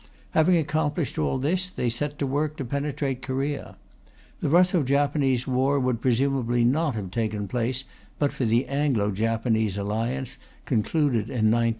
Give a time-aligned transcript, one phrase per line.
[0.31, 3.77] Having accomplished all this, they set to work to penetrate Korea.
[4.39, 7.83] The Russo Japanese war would presumably not have taken place
[8.17, 11.69] but for the Anglo Japanese Alliance, concluded in 1902.